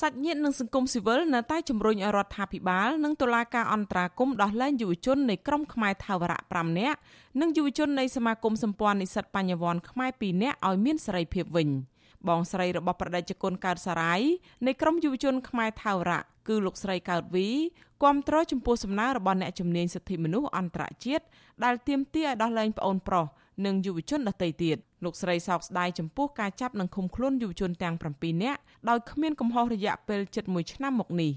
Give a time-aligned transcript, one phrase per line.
[0.00, 6.98] សាច់ញាតិនិងសង្គមស៊ីវិលនៅតែជំរុញឲ្យរដ្ឋាភិបាលនិងតុលាការអន្តរាគមន៍ដោះលែងយុវជននៃក្រុមខ្មែរថាវរៈ5នាក់
[7.40, 11.68] និងយុវជននៃសមាគមសម្ព័ន្ធនិស្សិតបញ្ញវន្តខ្មែរ2នាក់ឲ្យមានសេរីភាពវិញ
[12.28, 14.20] បងស្រីរបស់ប្រដេជគុណកើតសារាយ
[14.66, 17.48] នៃក្រុមយុវជនខ្មែរថាវរៈគឺលោកស្រីកើតវី
[18.02, 21.24] គាំទ្រចំពោះសំណើរបស់អ្នកជំនាញសិទ្ធិមនុស្សអន្តរជាតិ
[21.64, 23.26] ដែលទាមទារឲ្យដោះលែងប្អូនប្រុស
[23.64, 31.32] និងយុវជនដទៃទៀតលោកស្រីសោកស្ដាយចំពោះការចាប់និងឃុំខ្លួនយុវជនទាំង7នាក់ដោយគ្មានកំហុសរយៈពេលជិត1ឆ្នាំមកនេះ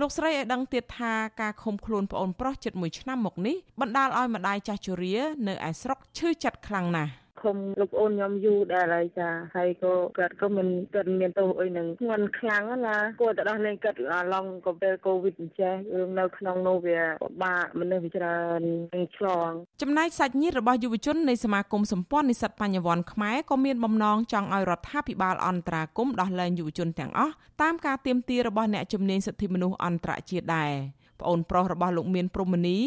[0.00, 5.14] លោកស្រីឲ្យដឹងទៀតថាការឃុំខ្លួនប្អូនប្រុសជិត1ឆ្នាំមកនេះបណ្ដាលឲ្យម្ដាយចាស់ជរា
[5.48, 13.98] នៅឯស្រុកឈឺចិត្តខ្លាំងណាស់ ឃុំលោកអូនខ្ញុំយូរដែរហើយចាហើយក៏គាត់ក៏មិនគាត់មានទោសអីនឹងធ្ងន់ខ្លាំងណាគួរតែដោះលែងគាត់
[14.34, 18.60] ឡងក៏ពេលកូវីដអញ្ចេះរឿងនៅក្នុងនោះវាពិបាកមនុស្សវាច្រើន
[18.94, 19.48] នឹងឆ្លង
[19.82, 30.72] ចំណែកសាច់ញាតិរបស់យុវជននៃសមាគមសម្ព័ន្ធនិស្សិតបញ្ញវន្តខ្មែរក៏មានបំណងចង់ឲ្យរដ្ឋាភិបាលអន្តរាគមន៍ដោះលែងយុវជនទាំងអស់តាមការទាមទាររបស់អ្នកជំនាញសិទ្ធិមនុស្សអន្តរជាតិដែរ
[31.20, 32.78] ប្អូនប្រុសរបស់លោកមានព្រំមនី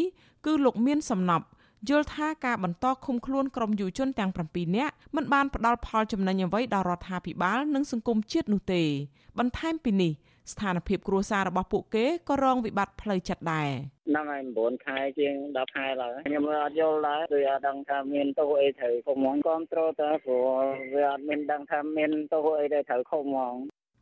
[0.45, 1.45] គឺលោកមានសំណប់
[1.89, 8.83] យល់ថាការបន្តឃុំខ្លួនក្រុមយុវជនទាំង7នាក់មិនបានផ្ដល់ផលចំណេញអ្វីដល់រដ្ឋាភិបាលនិងសង្គមជាតិនោះទេ
[9.39, 10.11] បន្ថែមពីនេះ
[10.51, 13.69] ស្ថានភាពគ្រួសាររបស់ពួកគេក៏រងវិបត្តិផ្លូវចិត្តដែរ
[14.09, 20.47] ហ្នឹងហើយ9ខែជាង10ខែឡើយខ្ញុំអត់យល់ដែរគឺអត់ដឹងថាមានទោសអីត្រូវឃុំហ្មងគ្រប់ត្រូលតើព្រោះ
[20.95, 23.55] វាអត់មានដឹងថាមានទោសអីដែលត្រូវឃុំហ្មង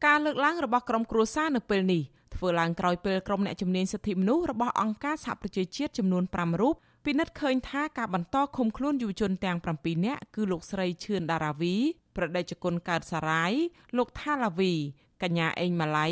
[0.05, 2.01] ការលើកឡើងរបស់ក្រុមគ្រួសារនៅពេលនេះ
[2.43, 11.75] ធ្វើឡើងក្រោយពេលក្រុមអ្នកជំនាញសិទ្ធិមនុស្សរបស់អង្គការសហប្រជាជាតិចំនួន5រូបពិនិត្យឃើញថាការបន្តឃុំខ្លួនយុវជនទាំង7នាក់គឺលោកស្រីឈឿនដារាវី
[12.15, 13.53] ប្រដេជគុណកើតសារាយ
[13.97, 14.73] លោកថាឡាវី
[15.23, 16.07] កញ្ញាអេងម៉ាឡៃ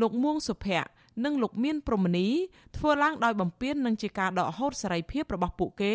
[0.00, 0.88] លោកមួងសុភ័ក្រ
[1.24, 2.28] និងលោកមានព្រមនី
[2.76, 5.94] ធ្វើឡើងដោយបំពេញនឹងជាការដកហូតសេរីភាពរបស់ពួកគេ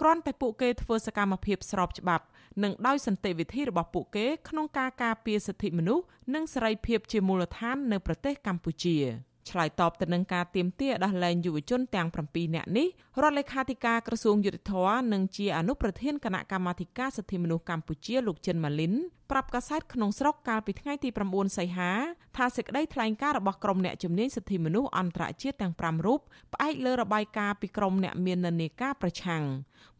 [0.00, 2.24] គ្រាន់តែពួកគេធ្វើសកម្មភាពស្របច្បាប់
[2.62, 8.96] និងដោយសន្តិវិធីរបស់ពួកគេក្នុងការការពារសិទ្ធិមនុស្សនិងសេរីភាពជាមូលដ្ឋាននៅប្រទេសកម្ពុជា។
[9.50, 12.88] ឆ្លើយតបទៅនឹងការទៀមទាដោះលែងយុវជនទាំង7នាក់នេះ
[13.22, 14.74] រដ្ឋលេខាធិការក្រសួងយុតិធធ
[15.12, 18.94] និងជាអនុប្រធានគណៈកម្មាធិការសិទ្ធិមនុស្សកម្ពុជាលោកចិនម៉ាលីន
[19.30, 21.90] ប្រាប់កាសែតក្នុងស្រុកកាលពីថ្ងៃទី9សីហា
[22.36, 26.20] ថាសេចក្តីថ្លែងការណ៍របស់ក្រុមអ្នកជំនាញសិទ្ធិមនុស្សអន្តរជាតិទាំង5រូប
[26.52, 29.42] ផ្អែកលើរបាយការណ៍ពីក្រុមអ្នកមាននានាការប្រឆាំង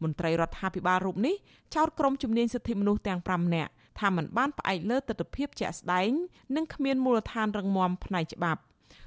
[0.03, 1.35] មន្ត្រីរដ្ឋាភិបាលរូបនេះ
[1.75, 3.71] ចោទក្រុមជំនាញសិទ្ធិមនុស្សទាំង5នាក់
[4.01, 6.11] ថាមិនបានផ្អែកលើទស្សនវិជ្ជាជាក់ស្ដែង
[6.57, 8.61] និងគ្មានមូលដ្ឋានរឹងមាំផ្នែកច្បាប់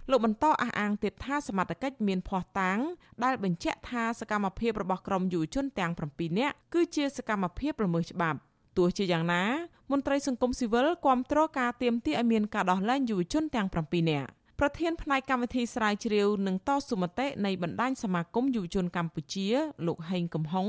[0.09, 2.79] លោកបន្តអះអាងទៀតថាសមត្ថកិច្ចមានភ័ស្តុតាង
[3.23, 8.39] ដែលបញ្ជាក់ថាសកម្មភាពរបស់ក្រុមយុវជនទាំង7នាក់គឺជាសកម្មភាពល្មើសច្បាប់
[8.77, 9.43] ទោះជាយ៉ាងណា
[9.91, 19.47] មន្ត្រីសង្គមស៊ីវិលគាំទ្រការទៀមទាឲ្យមានការដោះលែងយុវជនទាំង7នាក់ប្រធានផ្នែកកម្មវិធីស្រាវជ្រាវនិងតស៊ូមតិនៃបណ្ដាញសមាគមយុវជនកម្ពុជា
[19.87, 20.67] លោកហេងកំហុង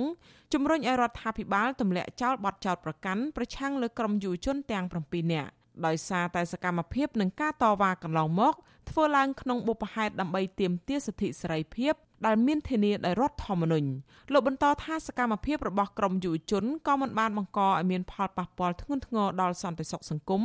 [0.52, 5.50] ជំរុញឲ្យរដ្ឋាភិបាលទម្លាក់ចោលបទចោទប្រកាន់ប្រឆាំងលើក្រុមយុវជនទាំង7នាក់
[5.86, 8.54] ដោយសារតែសកម្មភាពនិងការតវ៉ាកន្លងមក
[8.90, 11.94] ធ្វើឡើងក្នុងបុព្វហេតុដើម្បីទាមទារសិទ្ធិសេរីភាព
[12.26, 13.88] ដែលមានធានាដោយរដ្ឋធម្មនុញ្ញ
[14.32, 20.42] លោកបន្តថាសកម្មភាពរបស់ក្រមយុវជនក៏មិនបានបង្កឲ្យមានផលប៉ះពាល់ធ្ងន់ធ្ងរដល់សន្តិសុខសង្គម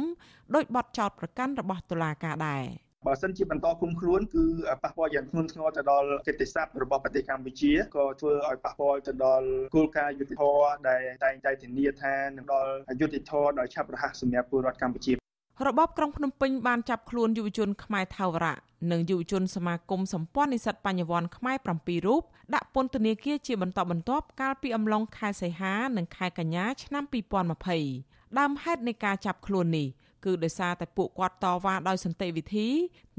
[0.56, 2.63] ដោយបទចោទប្រកាន់របស់តុលាការដែរ
[3.08, 4.44] បើសិនជាបន្តគុំខ្លួនគឺ
[4.84, 15.21] ប៉ះពាល់យ៉ាងធ្ងន់ធ្ងរទៅដល់កិត្តិស័ព្ទរបស់ប្រទេសកម្ពុជាក៏ធ្វើឲ្យប៉ះពាល់ទៅដល់គោលការណ៍យុត្តិធម៌ដែលតែងតែធានាថានឹងដល់យុត្តិធម៌ដោយឆាប់រហ័សសម្រាប់ពលរដ្ឋកម្ពុជា
[15.67, 18.56] របបក្រុងភ្នំពេញបានចាប់ខ្លួនយុវជនខ្មែរថាវរៈ
[18.91, 22.22] និងយុវជនសមាគមសម្ព័ន្ធនិស្សិតបញ្ញវន្តខ្មែរ7រូប
[22.53, 27.03] ដាក់ពន្ធនាគារជាបន្តបន្ទាប់កាលពីអំឡុងខែសីហានិងខែកញ្ញាឆ្នាំ
[27.69, 29.88] 2020ដើមហេតុនៃការចាប់ខ្លួននេះ
[30.25, 32.68] គឺដោយសារតែពួកគាត់តវ៉ាដោយសន្តិវិធី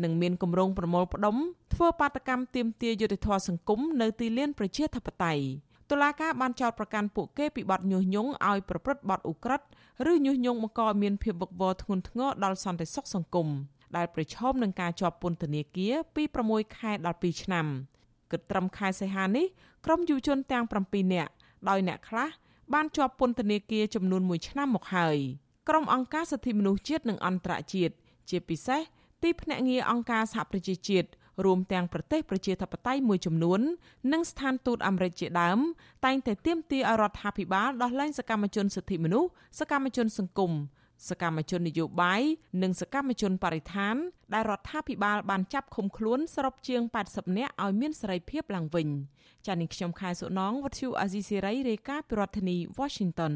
[0.02, 1.36] និងមានគម្រោងប្រមូលផ្ដុំ
[1.74, 5.44] ធ្វើបាតកម្មទាមទារយុត្តិធម៌សង្គមនៅទីលានប្រជាធិបតេយ្យ
[5.92, 9.66] តុលាការបានចោទប្រកាន់ពួកគេពីបទញុះញង់ឲ្យប្រព្រឹត្តបទឧក្រិដ្ឋ
[10.10, 13.48] ឬញុះញង់បង្កឲ្យមានភាពវឹកវរធ្ងន់ធ្ងរដល់សន្តិសុខសង្គម
[13.96, 17.66] ដែលប្រឈមនឹងការជាប់ពន្ធនាគារពី6ខែដល់2ឆ្នាំ
[18.30, 19.46] គិតត្រឹមខែសីហានេះ
[19.86, 21.30] ក្រុមយុវជនទាំង7នាក់
[21.68, 22.28] ដោយអ្នកខ្លះ
[22.74, 25.18] បានជាប់ពន្ធនាគារចំនួន1ឆ្នាំមកហើយ
[25.68, 27.94] ក្រុមអង្គការសិទ្ធិមនុស្សជាតិនិងអន្តរជាតិ
[28.30, 28.80] ជាពិសេស
[29.22, 31.08] ទីភ្នាក់ងារអង្គការសហប្រជាជាតិ
[31.44, 33.60] រួមទាំងប្រទេសប្រជាធិបតេយ្យមួយចំនួន
[34.12, 35.58] និងស្ថានទូតអាមេរិកជាដើម
[36.04, 39.28] តែងតែទាមទារឲ្យរដ្ឋាភិបាលដោះលែងសកម្មជនសិទ្ធិមនុស្ស
[39.60, 40.52] សកម្មជនសង្គម
[41.08, 42.22] សកម្មជននយោបាយ
[42.62, 43.94] និងសកម្មជនបរិស្ថាន
[44.34, 48.88] ដែលរដ្ឋាភិបាលបានចាប់ឃុំខ្លួនសរុបជាង80នាក់ឲ្យមានសេរីភាពឡើងវិញ
[49.46, 53.34] ចា៎នេះខ្ញុំខែសុណងវັດឈូអាស៊ីសេរីរាយការណ៍ពីរដ្ឋធានី Washington